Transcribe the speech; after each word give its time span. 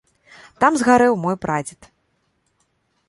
Там 0.63 0.71
згарэў 0.81 1.13
мой 1.25 1.35
прадзед. 1.43 1.81